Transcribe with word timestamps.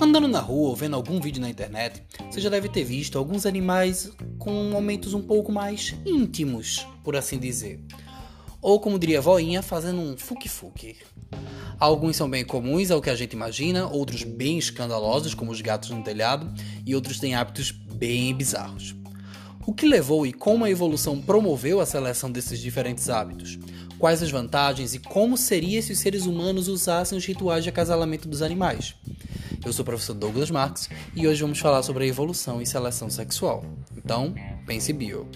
Andando 0.00 0.28
na 0.28 0.40
rua 0.40 0.68
ou 0.68 0.76
vendo 0.76 0.96
algum 0.96 1.20
vídeo 1.20 1.40
na 1.40 1.50
internet, 1.50 2.02
você 2.30 2.40
já 2.40 2.48
deve 2.48 2.68
ter 2.68 2.84
visto 2.84 3.18
alguns 3.18 3.44
animais 3.44 4.10
com 4.38 4.70
momentos 4.70 5.12
um 5.12 5.20
pouco 5.20 5.52
mais 5.52 5.94
íntimos, 6.06 6.86
por 7.04 7.16
assim 7.16 7.38
dizer. 7.38 7.80
Ou 8.62 8.80
como 8.80 8.98
diria 8.98 9.18
a 9.18 9.22
voinha, 9.22 9.62
fazendo 9.62 10.00
um 10.00 10.16
fuque-fuque. 10.16 10.96
Alguns 11.78 12.16
são 12.16 12.28
bem 12.28 12.44
comuns 12.44 12.90
ao 12.90 13.02
que 13.02 13.10
a 13.10 13.14
gente 13.14 13.34
imagina, 13.34 13.86
outros 13.86 14.22
bem 14.22 14.58
escandalosos, 14.58 15.34
como 15.34 15.52
os 15.52 15.60
gatos 15.60 15.90
no 15.90 16.02
telhado, 16.02 16.52
e 16.86 16.94
outros 16.94 17.20
têm 17.20 17.34
hábitos 17.34 17.70
bem 17.70 18.34
bizarros. 18.34 18.96
O 19.68 19.74
que 19.74 19.86
levou 19.86 20.26
e 20.26 20.32
como 20.32 20.64
a 20.64 20.70
evolução 20.70 21.20
promoveu 21.20 21.78
a 21.78 21.84
seleção 21.84 22.32
desses 22.32 22.58
diferentes 22.58 23.10
hábitos? 23.10 23.58
Quais 23.98 24.22
as 24.22 24.30
vantagens 24.30 24.94
e 24.94 24.98
como 24.98 25.36
seria 25.36 25.82
se 25.82 25.92
os 25.92 25.98
seres 25.98 26.24
humanos 26.24 26.68
usassem 26.68 27.18
os 27.18 27.26
rituais 27.26 27.64
de 27.64 27.68
acasalamento 27.68 28.26
dos 28.26 28.40
animais? 28.40 28.94
Eu 29.62 29.70
sou 29.70 29.82
o 29.82 29.84
professor 29.84 30.14
Douglas 30.14 30.50
Marx 30.50 30.88
e 31.14 31.28
hoje 31.28 31.42
vamos 31.42 31.58
falar 31.58 31.82
sobre 31.82 32.04
a 32.04 32.06
evolução 32.06 32.62
e 32.62 32.66
seleção 32.66 33.10
sexual. 33.10 33.62
Então, 33.94 34.34
pense 34.66 34.90
bio. 34.90 35.28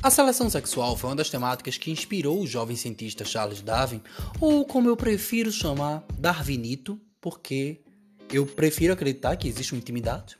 A 0.00 0.10
seleção 0.10 0.48
sexual 0.48 0.96
foi 0.96 1.10
uma 1.10 1.16
das 1.16 1.28
temáticas 1.28 1.76
que 1.76 1.90
inspirou 1.90 2.40
o 2.40 2.46
jovem 2.46 2.76
cientista 2.76 3.24
Charles 3.24 3.60
Darwin, 3.60 4.00
ou 4.40 4.64
como 4.64 4.88
eu 4.88 4.96
prefiro 4.96 5.50
chamar, 5.50 6.04
Darwinito, 6.16 7.00
porque 7.20 7.80
eu 8.32 8.46
prefiro 8.46 8.92
acreditar 8.92 9.34
que 9.36 9.48
existe 9.48 9.72
uma 9.72 9.80
intimidade, 9.80 10.38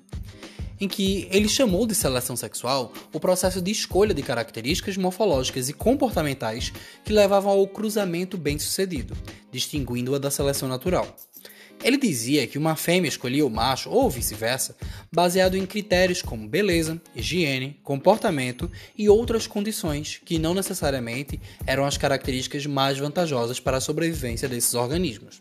em 0.80 0.87
que 0.87 1.27
ele 1.32 1.49
chamou 1.49 1.88
de 1.88 1.95
seleção 1.95 2.37
sexual 2.37 2.93
o 3.13 3.19
processo 3.19 3.60
de 3.60 3.73
escolha 3.73 4.15
de 4.15 4.23
características 4.23 4.97
morfológicas 4.97 5.69
e 5.69 5.73
comportamentais 5.73 6.73
que 7.04 7.13
levavam 7.13 7.51
ao 7.51 7.66
cruzamento 7.66 8.38
bem-sucedido, 8.38 9.16
distinguindo-a 9.51 10.19
da 10.19 10.30
seleção 10.30 10.69
natural. 10.69 11.16
Ele 11.82 11.96
dizia 11.96 12.46
que 12.46 12.59
uma 12.59 12.74
fêmea 12.74 13.09
escolhia 13.09 13.46
o 13.46 13.51
macho 13.51 13.88
ou 13.88 14.10
vice-versa, 14.10 14.76
baseado 15.12 15.57
em 15.57 15.65
critérios 15.65 16.20
como 16.20 16.48
beleza, 16.48 17.01
higiene, 17.15 17.79
comportamento 17.85 18.70
e 18.96 19.09
outras 19.09 19.46
condições 19.46 20.20
que 20.24 20.38
não 20.38 20.54
necessariamente 20.54 21.40
eram 21.66 21.85
as 21.85 21.96
características 21.96 22.66
mais 22.66 22.98
vantajosas 22.98 23.60
para 23.60 23.76
a 23.76 23.80
sobrevivência 23.80 24.48
desses 24.48 24.74
organismos. 24.74 25.40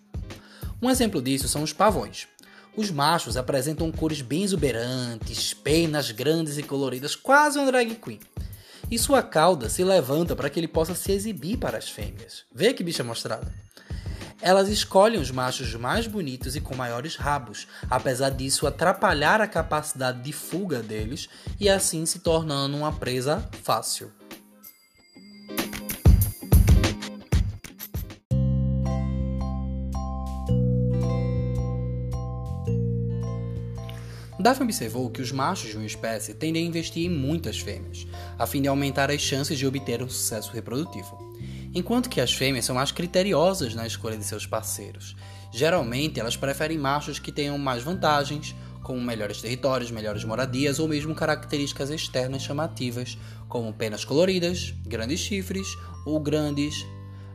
Um 0.80 0.90
exemplo 0.90 1.22
disso 1.22 1.48
são 1.48 1.64
os 1.64 1.74
pavões. 1.74 2.28
Os 2.76 2.92
machos 2.92 3.36
apresentam 3.36 3.92
cores 3.92 4.22
bem 4.22 4.44
exuberantes, 4.44 5.52
penas 5.52 6.12
grandes 6.12 6.60
e 6.60 6.64
coloridas, 6.64 7.16
quase 7.16 7.58
um 7.58 7.66
drag 7.66 7.96
queen. 7.96 8.20
E 8.90 9.00
sua 9.00 9.24
cauda 9.24 9.68
se 9.68 9.84
levanta 9.84 10.36
para 10.36 10.50
que 10.52 10.60
ele 10.60 10.68
possa 10.68 10.94
se 10.94 11.12
exibir 11.12 11.58
para 11.58 11.80
as 11.80 11.90
fêmeas. 11.90 12.44
Vê 12.54 12.74
que 12.76 12.84
bicha 12.84 13.04
mostrada. 13.04 13.52
Elas 14.42 14.70
escolhem 14.70 15.20
os 15.20 15.32
machos 15.32 15.74
mais 15.74 16.06
bonitos 16.06 16.56
e 16.56 16.62
com 16.62 16.76
maiores 16.76 17.16
rabos, 17.16 17.68
apesar 17.90 18.30
disso 18.30 18.68
atrapalhar 18.68 19.42
a 19.42 19.48
capacidade 19.48 20.22
de 20.22 20.32
fuga 20.32 20.82
deles 20.82 21.28
e 21.60 21.68
assim 21.68 22.06
se 22.06 22.20
tornando 22.20 22.78
uma 22.78 22.92
presa 22.92 23.48
fácil. 23.64 24.12
Darwin 34.40 34.66
observou 34.66 35.10
que 35.10 35.22
os 35.22 35.32
machos 35.32 35.72
de 35.72 35.78
uma 35.78 35.86
espécie 35.86 36.34
tendem 36.34 36.64
a 36.64 36.68
investir 36.70 37.06
em 37.06 37.10
muitas 37.10 37.60
fêmeas, 37.60 38.08
a 38.38 38.46
fim 38.46 38.62
de 38.62 38.68
aumentar 38.68 39.10
as 39.10 39.20
chances 39.20 39.58
de 39.58 39.66
obter 39.66 40.02
um 40.02 40.08
sucesso 40.08 40.52
reprodutivo 40.54 41.28
enquanto 41.74 42.10
que 42.10 42.22
as 42.22 42.34
fêmeas 42.34 42.66
são 42.66 42.76
mais 42.76 42.92
criteriosas 42.92 43.74
na 43.74 43.86
escolha 43.86 44.18
de 44.18 44.24
seus 44.24 44.46
parceiros. 44.46 45.16
Geralmente, 45.52 46.20
elas 46.20 46.36
preferem 46.36 46.78
machos 46.78 47.20
que 47.20 47.32
tenham 47.32 47.58
mais 47.58 47.84
vantagens, 47.84 48.56
como 48.84 49.02
melhores 49.02 49.42
territórios, 49.42 49.92
melhores 49.92 50.24
moradias 50.24 50.80
ou 50.80 50.88
mesmo 50.88 51.14
características 51.14 51.90
externas 51.90 52.42
chamativas, 52.42 53.18
como 53.50 53.74
penas 53.74 54.06
coloridas, 54.06 54.74
grandes 54.86 55.20
chifres 55.20 55.68
ou 56.06 56.20
grandes. 56.20 56.86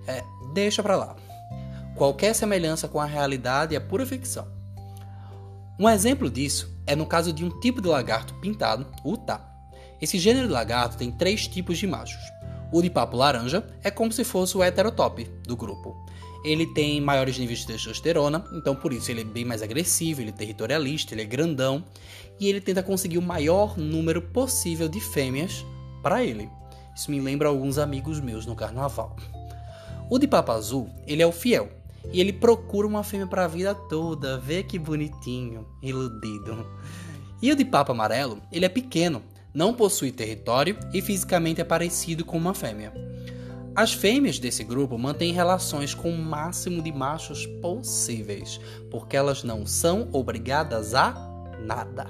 É, 0.06 0.24
deixa 0.54 0.82
pra 0.82 0.96
lá. 0.96 1.16
Qualquer 1.94 2.34
semelhança 2.34 2.88
com 2.88 3.00
a 3.00 3.04
realidade 3.04 3.76
é 3.76 3.80
pura 3.80 4.06
ficção. 4.06 4.46
Um 5.78 5.88
exemplo 5.88 6.30
disso 6.30 6.72
é 6.86 6.96
no 6.96 7.06
caso 7.06 7.32
de 7.32 7.44
um 7.44 7.60
tipo 7.60 7.80
de 7.80 7.88
lagarto 7.88 8.34
pintado, 8.34 8.86
o 9.04 9.12
Utah. 9.12 9.48
Esse 10.00 10.18
gênero 10.18 10.46
de 10.46 10.52
lagarto 10.52 10.96
tem 10.96 11.12
três 11.12 11.46
tipos 11.46 11.78
de 11.78 11.86
machos: 11.86 12.22
o 12.72 12.80
de 12.80 12.88
papo 12.88 13.18
laranja 13.18 13.64
é 13.84 13.90
como 13.90 14.10
se 14.10 14.24
fosse 14.24 14.56
o 14.56 14.64
heterotop 14.64 15.24
do 15.44 15.56
grupo. 15.56 15.94
Ele 16.42 16.66
tem 16.66 17.00
maiores 17.00 17.38
níveis 17.38 17.60
de 17.60 17.66
testosterona, 17.68 18.44
então 18.54 18.74
por 18.74 18.92
isso 18.92 19.10
ele 19.10 19.20
é 19.20 19.24
bem 19.24 19.44
mais 19.44 19.62
agressivo, 19.62 20.22
ele 20.22 20.30
é 20.30 20.32
territorialista, 20.32 21.14
ele 21.14 21.22
é 21.22 21.26
grandão 21.26 21.84
e 22.40 22.48
ele 22.48 22.60
tenta 22.60 22.82
conseguir 22.82 23.18
o 23.18 23.22
maior 23.22 23.78
número 23.78 24.22
possível 24.22 24.88
de 24.88 24.98
fêmeas 24.98 25.64
para 26.02 26.24
ele. 26.24 26.48
Isso 26.96 27.10
me 27.10 27.20
lembra 27.20 27.48
alguns 27.48 27.78
amigos 27.78 28.18
meus 28.20 28.46
no 28.46 28.56
carnaval. 28.56 29.14
O 30.10 30.18
de 30.18 30.26
papo 30.26 30.50
azul, 30.50 30.90
ele 31.06 31.22
é 31.22 31.26
o 31.26 31.32
fiel 31.32 31.68
e 32.10 32.20
ele 32.20 32.32
procura 32.32 32.86
uma 32.86 33.04
fêmea 33.04 33.26
para 33.26 33.44
a 33.44 33.48
vida 33.48 33.74
toda, 33.74 34.38
vê 34.38 34.62
que 34.62 34.78
bonitinho, 34.78 35.66
iludido. 35.80 36.66
E 37.40 37.52
o 37.52 37.56
de 37.56 37.64
papo 37.64 37.92
amarelo, 37.92 38.40
ele 38.50 38.64
é 38.64 38.68
pequeno 38.68 39.22
não 39.54 39.74
possui 39.74 40.12
território 40.12 40.78
e 40.92 41.02
fisicamente 41.02 41.60
é 41.60 41.64
parecido 41.64 42.24
com 42.24 42.36
uma 42.36 42.54
fêmea. 42.54 42.92
As 43.74 43.92
fêmeas 43.92 44.38
desse 44.38 44.62
grupo 44.64 44.98
mantêm 44.98 45.32
relações 45.32 45.94
com 45.94 46.10
o 46.10 46.18
máximo 46.18 46.82
de 46.82 46.92
machos 46.92 47.46
possíveis, 47.62 48.60
porque 48.90 49.16
elas 49.16 49.42
não 49.42 49.66
são 49.66 50.08
obrigadas 50.12 50.94
a 50.94 51.14
nada. 51.58 52.06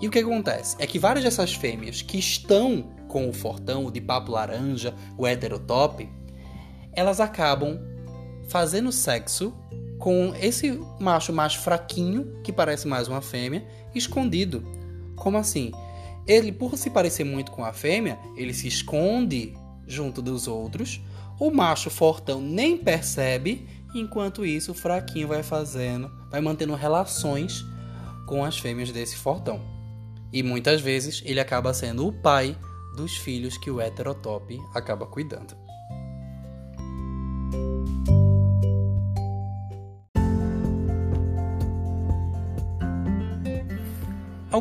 E 0.00 0.06
o 0.06 0.10
que 0.10 0.18
acontece? 0.18 0.76
É 0.78 0.86
que 0.86 0.98
várias 0.98 1.24
dessas 1.24 1.54
fêmeas 1.54 2.02
que 2.02 2.18
estão 2.18 2.92
com 3.08 3.28
o 3.28 3.32
fortão, 3.32 3.86
o 3.86 3.90
de 3.90 4.00
papo 4.00 4.32
laranja, 4.32 4.94
o 5.16 5.26
heterotop, 5.26 6.06
elas 6.92 7.20
acabam 7.20 7.80
fazendo 8.48 8.92
sexo 8.92 9.54
com 9.98 10.34
esse 10.38 10.78
macho 11.00 11.32
mais 11.32 11.54
fraquinho, 11.54 12.40
que 12.42 12.52
parece 12.52 12.86
mais 12.86 13.08
uma 13.08 13.22
fêmea, 13.22 13.66
escondido. 13.94 14.62
Como 15.16 15.38
assim? 15.38 15.72
Ele, 16.26 16.52
por 16.52 16.76
se 16.76 16.90
parecer 16.90 17.24
muito 17.24 17.52
com 17.52 17.64
a 17.64 17.72
fêmea, 17.72 18.18
ele 18.36 18.54
se 18.54 18.66
esconde 18.66 19.54
junto 19.86 20.22
dos 20.22 20.48
outros. 20.48 21.00
O 21.38 21.50
macho 21.50 21.90
fortão 21.90 22.40
nem 22.40 22.76
percebe, 22.76 23.68
enquanto 23.94 24.44
isso 24.44 24.72
o 24.72 24.74
fraquinho 24.74 25.28
vai 25.28 25.42
fazendo, 25.42 26.10
vai 26.30 26.40
mantendo 26.40 26.74
relações 26.74 27.64
com 28.26 28.44
as 28.44 28.58
fêmeas 28.58 28.90
desse 28.90 29.16
fortão. 29.16 29.60
E 30.32 30.42
muitas 30.42 30.80
vezes 30.80 31.22
ele 31.24 31.40
acaba 31.40 31.74
sendo 31.74 32.06
o 32.06 32.12
pai 32.12 32.56
dos 32.96 33.16
filhos 33.16 33.58
que 33.58 33.70
o 33.70 33.80
heterotop 33.80 34.58
acaba 34.74 35.06
cuidando. 35.06 35.63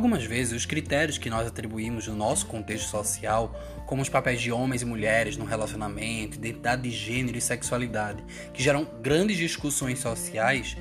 Algumas 0.03 0.25
vezes, 0.25 0.51
os 0.51 0.65
critérios 0.65 1.17
que 1.17 1.29
nós 1.29 1.47
atribuímos 1.47 2.09
no 2.09 2.15
nosso 2.17 2.45
contexto 2.47 2.89
social, 2.89 3.55
como 3.85 4.01
os 4.01 4.09
papéis 4.09 4.41
de 4.41 4.51
homens 4.51 4.81
e 4.81 4.85
mulheres 4.85 5.37
no 5.37 5.45
relacionamento, 5.45 6.35
identidade 6.35 6.81
de 6.81 6.91
gênero 6.91 7.37
e 7.37 7.41
sexualidade, 7.41 8.21
que 8.53 8.61
geram 8.61 8.85
grandes 9.01 9.37
discussões 9.37 9.99
sociais, 9.99 10.75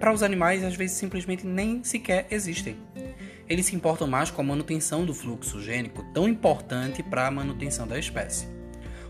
para 0.00 0.12
os 0.12 0.20
animais 0.20 0.64
às 0.64 0.74
vezes 0.74 0.96
simplesmente 0.96 1.46
nem 1.46 1.84
sequer 1.84 2.26
existem. 2.28 2.76
Eles 3.48 3.66
se 3.66 3.76
importam 3.76 4.08
mais 4.08 4.32
com 4.32 4.42
a 4.42 4.44
manutenção 4.44 5.06
do 5.06 5.14
fluxo 5.14 5.62
gênico, 5.62 6.02
tão 6.12 6.28
importante 6.28 7.04
para 7.04 7.28
a 7.28 7.30
manutenção 7.30 7.86
da 7.86 7.96
espécie. 7.96 8.48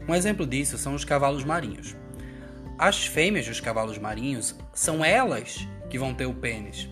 Um 0.06 0.14
exemplo 0.14 0.46
disso 0.46 0.76
são 0.76 0.94
os 0.94 1.02
cavalos 1.02 1.44
marinhos. 1.44 1.96
As 2.78 3.06
fêmeas 3.06 3.46
dos 3.46 3.58
cavalos 3.58 3.96
marinhos 3.96 4.54
são 4.74 5.02
elas 5.02 5.66
que 5.88 5.98
vão 5.98 6.12
ter 6.12 6.26
o 6.26 6.34
pênis, 6.34 6.90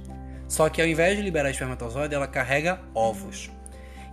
só 0.49 0.69
que 0.69 0.81
ao 0.81 0.89
invés 0.89 1.17
de 1.17 1.23
liberar 1.23 1.51
espermatozoide, 1.51 2.15
ela 2.15 2.27
carrega 2.27 2.81
ovos. 2.95 3.51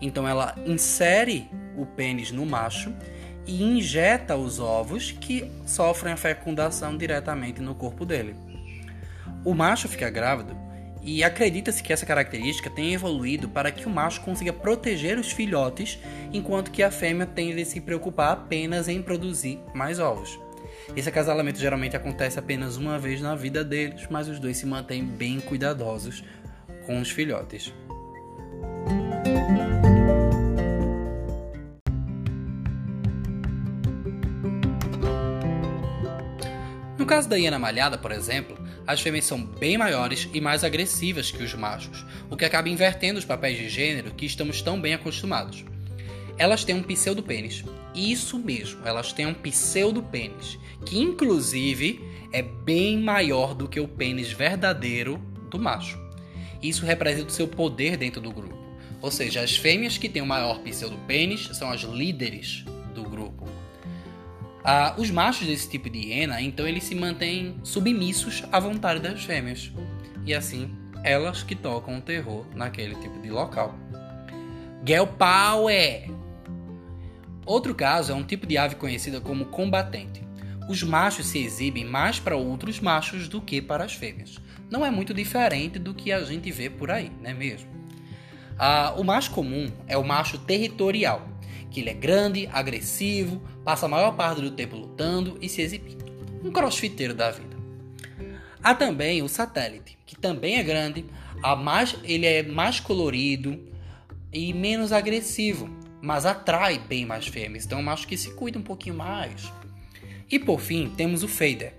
Então 0.01 0.27
ela 0.27 0.55
insere 0.65 1.49
o 1.77 1.85
pênis 1.85 2.31
no 2.31 2.45
macho 2.45 2.93
e 3.45 3.63
injeta 3.63 4.35
os 4.35 4.59
ovos 4.59 5.11
que 5.11 5.49
sofrem 5.65 6.13
a 6.13 6.17
fecundação 6.17 6.97
diretamente 6.97 7.61
no 7.61 7.75
corpo 7.75 8.05
dele. 8.05 8.35
O 9.43 9.53
macho 9.53 9.87
fica 9.87 10.09
grávido 10.09 10.55
e 11.03 11.23
acredita-se 11.23 11.81
que 11.81 11.91
essa 11.91 12.05
característica 12.05 12.69
tenha 12.69 12.93
evoluído 12.93 13.49
para 13.49 13.71
que 13.71 13.87
o 13.87 13.89
macho 13.89 14.21
consiga 14.21 14.53
proteger 14.53 15.17
os 15.17 15.31
filhotes, 15.31 15.97
enquanto 16.31 16.69
que 16.69 16.83
a 16.83 16.91
fêmea 16.91 17.25
tende 17.25 17.61
a 17.61 17.65
se 17.65 17.81
preocupar 17.81 18.33
apenas 18.33 18.87
em 18.87 19.01
produzir 19.01 19.59
mais 19.73 19.99
ovos. 19.99 20.39
Esse 20.95 21.09
acasalamento 21.09 21.59
geralmente 21.59 21.95
acontece 21.95 22.37
apenas 22.39 22.77
uma 22.77 22.99
vez 22.99 23.21
na 23.21 23.35
vida 23.35 23.63
deles, 23.63 24.07
mas 24.09 24.27
os 24.27 24.39
dois 24.39 24.57
se 24.57 24.65
mantêm 24.65 25.03
bem 25.03 25.39
cuidadosos 25.39 26.23
com 26.85 26.99
os 26.99 27.11
filhotes. 27.11 27.73
No 36.97 37.05
caso 37.05 37.27
da 37.27 37.35
hiena 37.35 37.59
malhada, 37.59 37.97
por 37.97 38.11
exemplo, 38.11 38.57
as 38.85 39.01
fêmeas 39.01 39.25
são 39.25 39.43
bem 39.43 39.77
maiores 39.77 40.29
e 40.33 40.41
mais 40.41 40.63
agressivas 40.63 41.31
que 41.31 41.43
os 41.43 41.53
machos, 41.53 42.05
o 42.29 42.37
que 42.37 42.45
acaba 42.45 42.69
invertendo 42.69 43.19
os 43.19 43.25
papéis 43.25 43.57
de 43.57 43.69
gênero 43.69 44.11
que 44.11 44.25
estamos 44.25 44.61
tão 44.61 44.79
bem 44.79 44.93
acostumados. 44.93 45.65
Elas 46.41 46.63
têm 46.63 46.73
um 46.73 46.81
pseudopênis. 46.81 47.63
Isso 47.93 48.39
mesmo, 48.39 48.81
elas 48.83 49.13
têm 49.13 49.27
um 49.27 49.33
pseudopênis, 49.35 50.57
que 50.83 50.99
inclusive 50.99 52.01
é 52.33 52.41
bem 52.41 52.97
maior 52.97 53.53
do 53.53 53.67
que 53.67 53.79
o 53.79 53.87
pênis 53.87 54.31
verdadeiro 54.31 55.21
do 55.51 55.59
macho. 55.59 55.99
Isso 56.59 56.83
representa 56.83 57.27
o 57.27 57.31
seu 57.31 57.47
poder 57.47 57.95
dentro 57.95 58.19
do 58.19 58.31
grupo. 58.31 58.57
Ou 59.03 59.11
seja, 59.11 59.41
as 59.41 59.55
fêmeas 59.55 59.99
que 59.99 60.09
têm 60.09 60.23
o 60.23 60.25
maior 60.25 60.61
pseudopênis 60.61 61.47
são 61.55 61.69
as 61.69 61.81
líderes 61.81 62.65
do 62.95 63.03
grupo. 63.03 63.47
Ah, 64.63 64.95
os 64.97 65.11
machos 65.11 65.45
desse 65.45 65.69
tipo 65.69 65.91
de 65.91 65.99
hiena, 65.99 66.41
então, 66.41 66.67
eles 66.67 66.85
se 66.85 66.95
mantêm 66.95 67.59
submissos 67.63 68.43
à 68.51 68.59
vontade 68.59 68.99
das 68.99 69.23
fêmeas. 69.23 69.71
E 70.25 70.33
assim, 70.33 70.75
elas 71.03 71.43
que 71.43 71.53
tocam 71.53 71.99
o 71.99 72.01
terror 72.01 72.47
naquele 72.55 72.95
tipo 72.95 73.21
de 73.21 73.29
local. 73.29 73.75
Girl 74.83 75.05
Power! 75.05 76.19
Outro 77.51 77.75
caso 77.75 78.13
é 78.13 78.15
um 78.15 78.23
tipo 78.23 78.47
de 78.47 78.57
ave 78.57 78.75
conhecida 78.75 79.19
como 79.19 79.47
combatente. 79.47 80.23
Os 80.69 80.81
machos 80.83 81.25
se 81.25 81.39
exibem 81.39 81.83
mais 81.83 82.17
para 82.17 82.37
outros 82.37 82.79
machos 82.79 83.27
do 83.27 83.41
que 83.41 83.61
para 83.61 83.83
as 83.83 83.93
fêmeas. 83.93 84.39
Não 84.69 84.85
é 84.85 84.89
muito 84.89 85.13
diferente 85.13 85.77
do 85.77 85.93
que 85.93 86.13
a 86.13 86.23
gente 86.23 86.49
vê 86.49 86.69
por 86.69 86.89
aí, 86.89 87.11
não 87.21 87.29
é 87.29 87.33
mesmo? 87.33 87.69
Ah, 88.57 88.93
o 88.97 89.03
macho 89.03 89.31
comum 89.31 89.69
é 89.85 89.97
o 89.97 90.03
macho 90.03 90.37
territorial, 90.37 91.27
que 91.69 91.81
ele 91.81 91.89
é 91.89 91.93
grande, 91.93 92.47
agressivo, 92.53 93.41
passa 93.65 93.85
a 93.85 93.89
maior 93.89 94.15
parte 94.15 94.39
do 94.39 94.51
tempo 94.51 94.77
lutando 94.77 95.37
e 95.41 95.49
se 95.49 95.61
exibindo. 95.61 96.05
Um 96.41 96.51
crossfiteiro 96.51 97.13
da 97.13 97.31
vida. 97.31 97.57
Há 98.63 98.73
também 98.73 99.21
o 99.21 99.27
satélite, 99.27 99.97
que 100.05 100.15
também 100.15 100.55
é 100.55 100.63
grande, 100.63 101.03
mais, 101.57 101.97
ele 102.05 102.25
é 102.25 102.43
mais 102.43 102.79
colorido 102.79 103.59
e 104.31 104.53
menos 104.53 104.93
agressivo, 104.93 105.80
mas 106.01 106.25
atrai 106.25 106.79
bem 106.79 107.05
mais 107.05 107.27
fêmeas, 107.27 107.65
então 107.65 107.79
é 107.79 107.81
um 107.81 107.85
macho 107.85 108.07
que 108.07 108.17
se 108.17 108.33
cuida 108.33 108.57
um 108.57 108.63
pouquinho 108.63 108.95
mais. 108.95 109.51
E 110.29 110.39
por 110.39 110.59
fim, 110.59 110.89
temos 110.95 111.23
o 111.23 111.27
fader. 111.27 111.73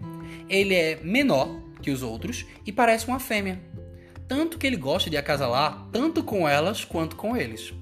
Ele 0.48 0.74
é 0.74 1.00
menor 1.02 1.60
que 1.82 1.90
os 1.90 2.02
outros 2.02 2.46
e 2.64 2.70
parece 2.70 3.08
uma 3.08 3.18
fêmea, 3.18 3.60
tanto 4.28 4.58
que 4.58 4.66
ele 4.66 4.76
gosta 4.76 5.10
de 5.10 5.16
acasalar 5.16 5.88
tanto 5.90 6.22
com 6.22 6.48
elas 6.48 6.84
quanto 6.84 7.16
com 7.16 7.36
eles. 7.36 7.72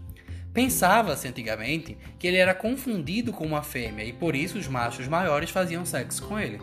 Pensava-se 0.53 1.29
antigamente 1.29 1.97
que 2.19 2.27
ele 2.27 2.37
era 2.37 2.55
confundido 2.55 3.33
com 3.33 3.47
uma 3.47 3.63
fêmea 3.63 4.05
e 4.05 4.13
por 4.13 4.35
isso 4.35 4.59
os 4.59 4.67
machos 4.67 5.07
maiores 5.07 5.51
faziam 5.51 5.85
sexo 5.85 6.23
com 6.25 6.39
ele. 6.39 6.61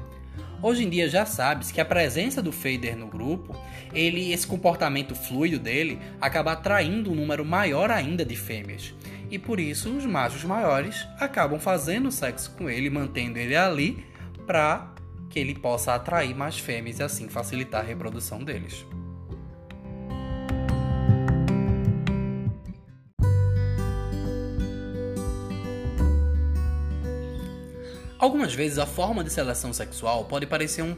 Hoje 0.62 0.83
em 0.83 0.89
dia 0.89 1.07
já 1.07 1.24
sabe-se 1.24 1.71
que 1.71 1.80
a 1.80 1.86
presença 1.86 2.42
do 2.42 2.51
Fader 2.51 2.98
no 2.98 3.07
grupo, 3.07 3.56
ele, 3.94 4.31
esse 4.31 4.48
comportamento 4.48 5.13
fluido 5.13 5.59
dele, 5.59 6.00
acaba 6.19 6.54
atraindo 6.54 7.12
um 7.12 7.15
número 7.15 7.45
maior 7.45 7.92
ainda 7.92 8.25
de 8.25 8.36
fêmeas. 8.36 8.94
E 9.30 9.38
por 9.38 9.59
isso 9.59 9.95
os 9.95 10.06
machos 10.06 10.44
maiores 10.44 11.07
acabam 11.19 11.59
fazendo 11.59 12.12
sexo 12.12 12.51
com 12.57 12.68
ele, 12.69 12.89
mantendo 12.89 13.38
ele 13.38 13.56
ali 13.56 14.04
para 14.48 14.94
que 15.30 15.38
ele 15.38 15.54
possa 15.54 15.94
atrair 15.94 16.36
mais 16.36 16.57
fêmeas 16.57 17.00
e 17.00 17.04
assim 17.04 17.30
facilitar 17.30 17.81
a 17.81 17.88
reprodução 17.88 18.44
deles. 18.44 18.86
Algumas 28.19 28.53
vezes 28.53 28.79
a 28.79 28.85
forma 28.85 29.23
de 29.23 29.31
seleção 29.31 29.71
sexual 29.71 30.25
pode 30.25 30.47
parecer 30.47 30.81
um 30.81 30.95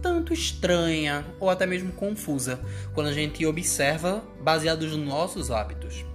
tanto 0.00 0.32
estranha 0.32 1.26
ou 1.38 1.50
até 1.50 1.66
mesmo 1.66 1.92
confusa 1.92 2.58
quando 2.94 3.08
a 3.08 3.12
gente 3.12 3.44
observa 3.44 4.24
baseados 4.40 4.96
nos 4.96 5.06
nossos 5.06 5.50
hábitos. 5.50 6.06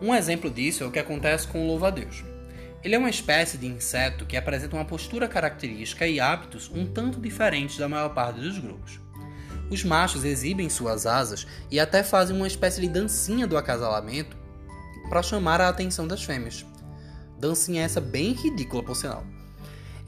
Um 0.00 0.14
exemplo 0.14 0.48
disso 0.50 0.84
é 0.84 0.86
o 0.86 0.90
que 0.90 0.98
acontece 0.98 1.48
com 1.48 1.64
o 1.64 1.66
louva-a-Deus. 1.66 2.24
Ele 2.82 2.94
é 2.94 2.98
uma 2.98 3.10
espécie 3.10 3.58
de 3.58 3.66
inseto 3.66 4.24
que 4.24 4.36
apresenta 4.36 4.76
uma 4.76 4.84
postura 4.84 5.28
característica 5.28 6.06
e 6.06 6.20
hábitos 6.20 6.70
um 6.72 6.86
tanto 6.86 7.20
diferentes 7.20 7.76
da 7.76 7.88
maior 7.88 8.14
parte 8.14 8.40
dos 8.40 8.56
grupos. 8.58 9.00
Os 9.68 9.84
machos 9.84 10.24
exibem 10.24 10.70
suas 10.70 11.06
asas 11.06 11.46
e 11.70 11.78
até 11.78 12.02
fazem 12.02 12.36
uma 12.36 12.46
espécie 12.46 12.80
de 12.80 12.88
dancinha 12.88 13.46
do 13.46 13.56
acasalamento 13.56 14.36
para 15.08 15.22
chamar 15.22 15.60
a 15.60 15.68
atenção 15.68 16.06
das 16.06 16.22
fêmeas. 16.22 16.64
Dancinha 17.38 17.82
essa 17.82 18.00
bem 18.00 18.32
ridícula, 18.32 18.82
por 18.82 18.94
sinal. 18.94 19.24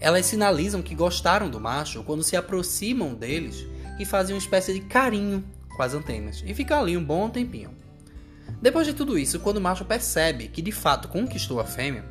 Elas 0.03 0.27
sinalizam 0.27 0.83
que 0.83 0.97
gostaram 0.97 1.49
do 1.49 1.61
macho 1.61 2.03
quando 2.03 2.25
se 2.25 2.35
aproximam 2.35 3.15
deles 3.15 3.65
e 4.01 4.05
fazem 4.05 4.35
uma 4.35 4.41
espécie 4.41 4.75
de 4.75 4.81
carinho 4.81 5.45
com 5.77 5.81
as 5.81 5.95
antenas 5.95 6.43
e 6.45 6.53
fica 6.53 6.77
ali 6.77 6.97
um 6.97 7.05
bom 7.05 7.31
tempinho. 7.31 7.71
Depois 8.61 8.85
de 8.85 8.95
tudo 8.95 9.17
isso, 9.17 9.39
quando 9.39 9.59
o 9.59 9.61
macho 9.61 9.85
percebe 9.85 10.49
que 10.49 10.61
de 10.61 10.73
fato 10.73 11.07
conquistou 11.07 11.61
a 11.61 11.65
fêmea, 11.65 12.05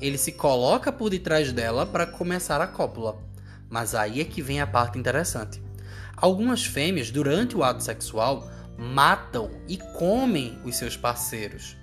ele 0.00 0.18
se 0.18 0.32
coloca 0.32 0.90
por 0.90 1.08
detrás 1.08 1.52
dela 1.52 1.86
para 1.86 2.04
começar 2.04 2.60
a 2.60 2.66
cópula. 2.66 3.16
Mas 3.70 3.94
aí 3.94 4.20
é 4.20 4.24
que 4.24 4.42
vem 4.42 4.60
a 4.60 4.66
parte 4.66 4.98
interessante. 4.98 5.62
Algumas 6.16 6.64
fêmeas, 6.64 7.12
durante 7.12 7.56
o 7.56 7.62
ato 7.62 7.80
sexual, 7.80 8.50
matam 8.76 9.52
e 9.68 9.76
comem 9.76 10.58
os 10.64 10.74
seus 10.74 10.96
parceiros. 10.96 11.76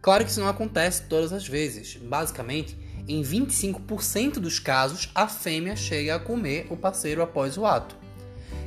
Claro 0.00 0.24
que 0.24 0.30
isso 0.30 0.40
não 0.40 0.48
acontece 0.48 1.02
todas 1.02 1.32
as 1.32 1.46
vezes. 1.46 1.96
Basicamente, 1.96 2.78
em 3.12 3.22
25% 3.22 4.34
dos 4.34 4.58
casos, 4.58 5.10
a 5.14 5.26
fêmea 5.26 5.74
chega 5.74 6.14
a 6.14 6.18
comer 6.20 6.66
o 6.70 6.76
parceiro 6.76 7.22
após 7.22 7.58
o 7.58 7.66
ato. 7.66 7.96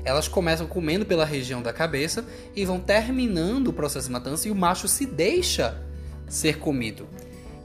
Elas 0.03 0.27
começam 0.27 0.67
comendo 0.67 1.05
pela 1.05 1.23
região 1.23 1.61
da 1.61 1.71
cabeça 1.71 2.25
e 2.53 2.65
vão 2.65 2.79
terminando 2.79 3.69
o 3.69 3.73
processo 3.73 4.07
de 4.07 4.13
matança 4.13 4.47
e 4.47 4.51
o 4.51 4.55
macho 4.55 4.87
se 4.87 5.05
deixa 5.05 5.81
ser 6.27 6.59
comido. 6.59 7.07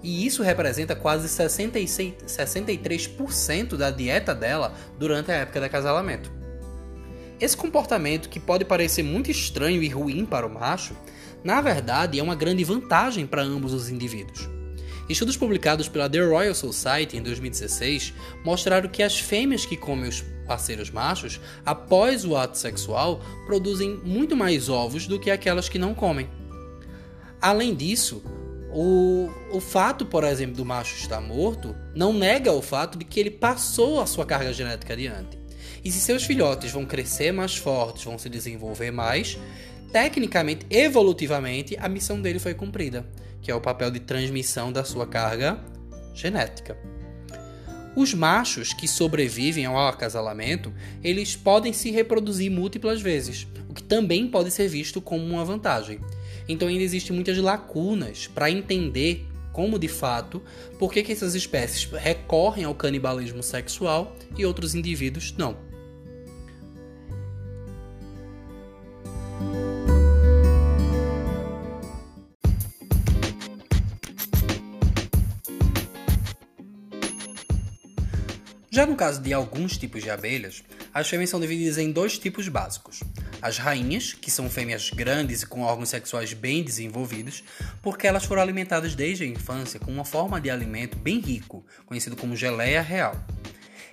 E 0.02 0.24
isso 0.24 0.44
representa 0.44 0.94
quase 0.94 1.28
66, 1.28 2.14
63% 2.24 3.76
da 3.76 3.90
dieta 3.90 4.32
dela 4.32 4.72
durante 4.96 5.32
a 5.32 5.36
época 5.36 5.58
de 5.58 5.66
acasalamento. 5.66 6.30
Esse 7.40 7.56
comportamento, 7.56 8.28
que 8.28 8.38
pode 8.38 8.64
parecer 8.64 9.02
muito 9.02 9.30
estranho 9.30 9.82
e 9.82 9.88
ruim 9.88 10.24
para 10.24 10.46
o 10.46 10.50
macho, 10.50 10.96
na 11.42 11.60
verdade 11.60 12.20
é 12.20 12.22
uma 12.22 12.36
grande 12.36 12.62
vantagem 12.62 13.26
para 13.26 13.42
ambos 13.42 13.72
os 13.72 13.88
indivíduos. 13.88 14.57
Estudos 15.08 15.36
publicados 15.36 15.88
pela 15.88 16.08
The 16.08 16.20
Royal 16.20 16.54
Society 16.54 17.16
em 17.16 17.22
2016 17.22 18.12
mostraram 18.44 18.88
que 18.88 19.02
as 19.02 19.18
fêmeas 19.18 19.64
que 19.64 19.76
comem 19.76 20.08
os 20.08 20.22
parceiros 20.46 20.90
machos 20.90 21.40
após 21.64 22.24
o 22.24 22.36
ato 22.36 22.58
sexual 22.58 23.20
produzem 23.46 24.00
muito 24.04 24.36
mais 24.36 24.68
ovos 24.68 25.06
do 25.06 25.18
que 25.18 25.30
aquelas 25.30 25.68
que 25.68 25.78
não 25.78 25.94
comem. 25.94 26.28
Além 27.40 27.74
disso, 27.74 28.22
o, 28.70 29.30
o 29.50 29.60
fato, 29.60 30.04
por 30.04 30.24
exemplo, 30.24 30.56
do 30.56 30.64
macho 30.64 30.96
estar 30.96 31.20
morto 31.20 31.74
não 31.94 32.12
nega 32.12 32.52
o 32.52 32.60
fato 32.60 32.98
de 32.98 33.04
que 33.04 33.18
ele 33.18 33.30
passou 33.30 34.00
a 34.00 34.06
sua 34.06 34.26
carga 34.26 34.52
genética 34.52 34.92
adiante. 34.92 35.38
E 35.84 35.90
se 35.90 36.00
seus 36.00 36.24
filhotes 36.24 36.72
vão 36.72 36.84
crescer 36.84 37.32
mais 37.32 37.56
fortes, 37.56 38.04
vão 38.04 38.18
se 38.18 38.28
desenvolver 38.28 38.90
mais, 38.90 39.38
tecnicamente, 39.92 40.66
evolutivamente, 40.70 41.76
a 41.78 41.88
missão 41.88 42.20
dele 42.20 42.38
foi 42.38 42.54
cumprida 42.54 43.06
que 43.40 43.50
é 43.50 43.54
o 43.54 43.60
papel 43.60 43.90
de 43.90 44.00
transmissão 44.00 44.72
da 44.72 44.84
sua 44.84 45.06
carga 45.06 45.58
genética. 46.14 46.76
Os 47.96 48.14
machos 48.14 48.72
que 48.72 48.86
sobrevivem 48.86 49.64
ao 49.64 49.88
acasalamento, 49.88 50.72
eles 51.02 51.34
podem 51.34 51.72
se 51.72 51.90
reproduzir 51.90 52.50
múltiplas 52.50 53.00
vezes, 53.00 53.46
o 53.68 53.74
que 53.74 53.82
também 53.82 54.28
pode 54.28 54.50
ser 54.50 54.68
visto 54.68 55.00
como 55.00 55.24
uma 55.24 55.44
vantagem. 55.44 55.98
Então 56.48 56.68
ainda 56.68 56.82
existem 56.82 57.14
muitas 57.14 57.38
lacunas 57.38 58.26
para 58.26 58.50
entender 58.50 59.26
como 59.52 59.78
de 59.78 59.88
fato, 59.88 60.42
por 60.78 60.92
que, 60.92 61.02
que 61.02 61.12
essas 61.12 61.34
espécies 61.34 61.90
recorrem 61.90 62.64
ao 62.64 62.74
canibalismo 62.74 63.42
sexual 63.42 64.14
e 64.36 64.46
outros 64.46 64.74
indivíduos 64.74 65.34
não. 65.36 65.56
Já 78.78 78.86
no 78.86 78.94
caso 78.94 79.20
de 79.20 79.32
alguns 79.32 79.76
tipos 79.76 80.04
de 80.04 80.08
abelhas, 80.08 80.62
as 80.94 81.08
fêmeas 81.08 81.30
são 81.30 81.40
divididas 81.40 81.78
em 81.78 81.90
dois 81.90 82.16
tipos 82.16 82.46
básicos. 82.46 83.00
As 83.42 83.58
rainhas, 83.58 84.12
que 84.12 84.30
são 84.30 84.48
fêmeas 84.48 84.90
grandes 84.90 85.42
e 85.42 85.46
com 85.46 85.62
órgãos 85.62 85.88
sexuais 85.88 86.32
bem 86.32 86.62
desenvolvidos, 86.62 87.42
porque 87.82 88.06
elas 88.06 88.22
foram 88.22 88.40
alimentadas 88.40 88.94
desde 88.94 89.24
a 89.24 89.26
infância 89.26 89.80
com 89.80 89.90
uma 89.90 90.04
forma 90.04 90.40
de 90.40 90.48
alimento 90.48 90.96
bem 90.96 91.18
rico, 91.18 91.66
conhecido 91.86 92.14
como 92.14 92.36
geleia 92.36 92.80
real. 92.80 93.16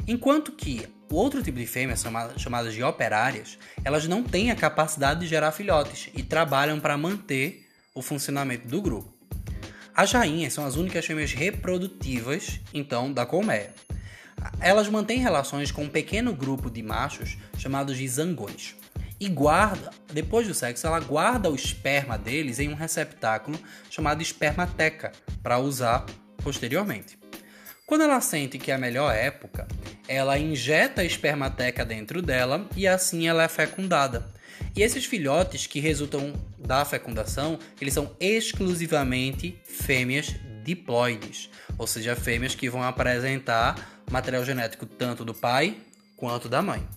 Enquanto 0.08 0.52
que 0.52 0.88
O 1.10 1.16
outro 1.16 1.42
tipo 1.42 1.58
de 1.58 1.66
fêmeas, 1.66 2.04
chamadas 2.38 2.74
de 2.76 2.84
operárias, 2.84 3.58
elas 3.84 4.08
não 4.08 4.24
têm 4.24 4.52
a 4.52 4.56
capacidade 4.56 5.22
de 5.22 5.28
gerar 5.28 5.52
filhotes 5.52 6.10
e 6.14 6.22
trabalham 6.22 6.80
para 6.80 6.96
manter 6.96 7.68
o 7.96 8.04
funcionamento 8.04 8.68
do 8.68 8.84
grupo. 8.84 9.12
As 9.96 10.12
rainhas 10.12 10.54
são 10.54 10.64
as 10.64 10.76
únicas 10.76 11.06
fêmeas 11.06 11.34
reprodutivas, 11.34 12.60
então, 12.72 13.12
da 13.12 13.26
colmeia. 13.26 13.74
Elas 14.60 14.88
mantêm 14.90 15.20
relações 15.20 15.72
com 15.72 15.84
um 15.84 15.90
pequeno 15.90 16.34
grupo 16.34 16.70
de 16.70 16.82
machos 16.82 17.38
chamados 17.58 17.98
de 17.98 18.08
zangões. 18.08 18.76
E 19.20 19.30
guarda, 19.30 19.92
depois 20.12 20.48
do 20.48 20.54
sexo, 20.54 20.86
ela 20.86 21.00
guarda 21.00 21.50
o 21.50 21.56
esperma 21.56 22.18
deles 22.18 22.60
em 22.60 22.70
um 22.70 22.76
receptáculo 22.76 23.58
chamado 23.90 24.22
espermateca 24.22 25.14
para 25.42 25.58
usar 25.58 26.06
posteriormente. 26.44 27.18
Quando 27.86 28.02
ela 28.02 28.20
sente 28.20 28.58
que 28.58 28.72
é 28.72 28.76
a 28.76 28.80
melhor 28.80 29.16
época, 29.16 29.68
ela 30.08 30.38
injeta 30.38 31.02
a 31.02 31.06
espermateca 31.06 31.86
dentro 31.86 32.22
dela 32.22 32.68
e 32.76 32.88
assim 32.88 33.28
ela 33.28 33.44
é 33.44 33.48
fecundada. 33.48 34.34
E 34.76 34.82
esses 34.82 35.06
filhotes 35.06 35.68
que 35.68 35.80
resultam 35.80 36.34
da 36.58 36.84
fecundação, 36.84 37.60
eles 37.80 37.94
são 37.94 38.12
exclusivamente 38.20 39.60
fêmeas 39.64 40.36
diploides, 40.64 41.50
ou 41.78 41.86
seja, 41.86 42.16
fêmeas 42.16 42.56
que 42.56 42.70
vão 42.70 42.84
apresentar 42.84 43.95
material 44.10 44.44
genético 44.46 44.86
tanto 44.86 45.26
do 45.26 45.34
pai 45.34 45.78
quanto 46.16 46.48
da 46.48 46.62
mãe. 46.62 46.88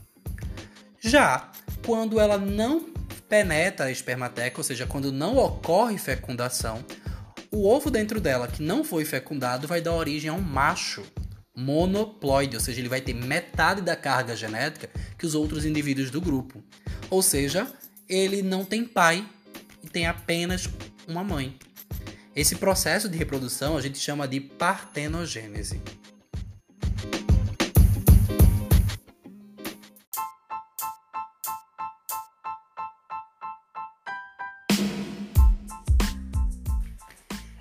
Já 1.01 1.51
quando 1.85 2.19
ela 2.19 2.39
não 2.39 2.93
penetra 3.29 3.87
a 3.87 3.91
espermateca, 3.91 4.59
ou 4.59 4.65
seja, 4.65 4.87
quando 4.87 5.13
não 5.13 5.37
ocorre 5.37 5.99
fecundação, 5.99 6.85
o 7.51 7.67
ovo 7.67 7.91
dentro 7.91 8.21
dela 8.21 8.49
que 8.49 8.63
não 8.63 8.83
foi 8.83 9.05
fecundado 9.05 9.67
vai 9.69 9.81
dar 9.81 9.95
origem 9.95 10.31
a 10.31 10.35
um 10.35 10.41
macho 10.41 11.05
monoploide, 11.55 12.57
ou 12.57 12.63
seja, 12.63 12.81
ele 12.81 12.89
vai 12.89 13.01
ter 13.01 13.15
metade 13.15 13.83
da 13.83 13.97
carga 13.97 14.37
genética 14.37 14.89
que 15.19 15.27
os 15.27 15.35
outros 15.35 15.65
indivíduos 15.65 16.11
do 16.11 16.21
grupo. 16.21 16.63
Ou 17.11 17.21
seja, 17.21 17.67
ele 18.09 18.43
não 18.43 18.65
tem 18.65 18.85
pai 18.85 19.27
e 19.83 19.89
tem 19.89 20.07
apenas 20.07 20.69
uma 21.07 21.25
mãe. 21.25 21.59
Esse 22.35 22.55
processo 22.55 23.09
de 23.09 23.19
reprodução 23.19 23.77
a 23.77 23.81
gente 23.81 23.99
chama 23.99 24.29
de 24.29 24.41
partenogênese. 24.41 25.83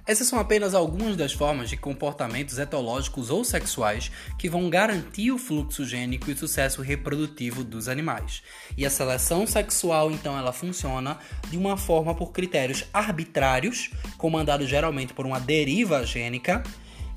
Essas 0.08 0.30
são 0.30 0.40
apenas 0.40 0.74
algumas 0.74 1.18
das 1.18 1.34
formas 1.34 1.70
de 1.70 1.76
comportamentos 1.76 2.58
etológicos 2.58 3.30
ou 3.30 3.44
sexuais 3.44 4.10
que 4.40 4.50
vão 4.50 4.70
garantir 4.70 5.34
o 5.34 5.38
fluxo 5.38 5.86
gênico 5.86 6.30
e 6.30 6.34
o 6.34 6.38
sucesso 6.38 6.82
reprodutivo 6.82 7.62
dos 7.62 7.90
animais. 7.90 8.42
E 8.78 8.86
a 8.86 8.90
seleção 8.90 9.46
sexual, 9.46 10.10
então, 10.10 10.38
ela 10.40 10.54
funciona 10.54 11.20
de 11.50 11.58
uma 11.58 11.76
forma 11.76 12.16
por 12.16 12.32
critérios 12.32 12.86
arbitrários, 12.94 13.92
comandados 14.18 14.70
geralmente 14.70 15.14
por 15.14 15.26
uma 15.26 15.42
deriva 15.42 16.06
gênica, 16.06 16.64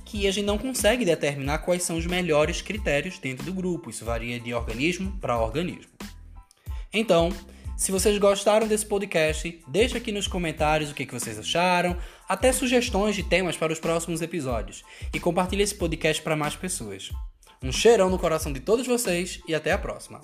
que 0.05 0.27
a 0.27 0.33
gente 0.33 0.47
não 0.47 0.59
consegue 0.59 1.05
determinar 1.05 1.59
quais 1.59 1.85
são 1.85 1.97
os 1.97 2.07
melhores 2.07 2.61
critérios 2.61 3.21
dentro 3.21 3.45
do 3.45 3.55
grupo. 3.55 3.91
Isso 3.91 4.05
varia 4.05 4.41
de 4.41 4.53
organismo 4.53 5.17
para 5.21 5.39
organismo. 5.39 5.93
Então, 6.93 7.33
se 7.81 7.91
vocês 7.91 8.19
gostaram 8.19 8.69
desse 8.69 8.85
podcast, 8.85 9.59
deixa 9.67 9.97
aqui 9.97 10.13
nos 10.13 10.27
comentários 10.27 10.91
o 10.91 10.95
que, 10.95 11.07
vocês 11.07 11.39
acharam, 11.39 11.97
até 12.31 12.53
sugestões 12.53 13.17
de 13.17 13.25
temas 13.25 13.57
para 13.57 13.73
os 13.73 13.81
próximos 13.81 14.23
episódios. 14.23 14.85
E 15.13 15.19
compartilhe 15.19 15.65
esse 15.65 15.75
podcast 15.75 16.23
para 16.23 16.37
mais 16.37 16.55
pessoas. 16.55 17.11
Um 17.61 17.73
cheirão 17.73 18.09
no 18.09 18.21
coração 18.21 18.53
de 18.53 18.61
todos 18.61 18.87
vocês 18.87 19.41
e 19.49 19.55
até 19.55 19.73
a 19.73 19.79
próxima. 19.79 20.21